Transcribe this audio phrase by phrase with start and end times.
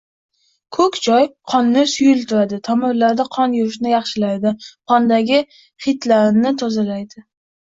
[0.77, 4.55] Ko‘k choy qonni suyultiradi, tomirlarda qon yurishini yaxshilaydi,
[4.93, 5.43] qondagi
[5.87, 7.25] xiltlarni tozalaydi.